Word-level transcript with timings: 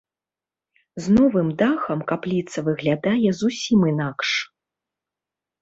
З 1.07 1.13
новым 1.17 1.51
дахам 1.59 2.01
капліца 2.11 2.57
выглядае 2.71 3.29
зусім 3.41 3.79
інакш. 3.93 4.29